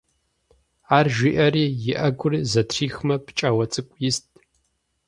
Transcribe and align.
Ар 0.97 1.07
жиӀэри, 1.15 1.65
и 1.89 1.93
Ӏэгур 1.99 2.33
зэтрихмэ, 2.51 3.15
пкӀауэ 3.25 3.65
цӀыкӀу 3.71 3.99
ист. 4.07 4.27